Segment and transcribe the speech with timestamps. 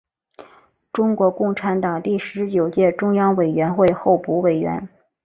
[0.91, 4.89] 中国共产党第十九届中央委员会候补委员。